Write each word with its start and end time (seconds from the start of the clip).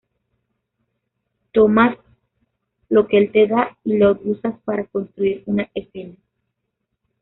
Tomas 1.51 1.95
lo 2.89 3.07
que 3.07 3.19
el 3.19 3.31
te 3.31 3.45
da 3.45 3.77
y 3.83 3.99
lo 3.99 4.13
usas 4.23 4.55
para 4.65 4.87
construir 4.87 5.43
una 5.45 5.69
escena". 5.75 6.15